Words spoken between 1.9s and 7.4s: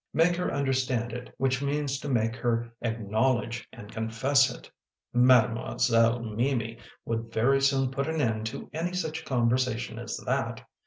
to make her acknowledge and confess it! Mademoiselle Mimi would